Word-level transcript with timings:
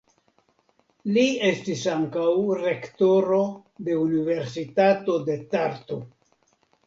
Li 1.17 1.25
estis 1.49 1.83
ankaŭ 1.95 2.29
rektoro 2.61 3.39
de 3.89 3.99
Universitato 4.07 5.19
de 5.27 5.37
Tartu. 5.55 6.01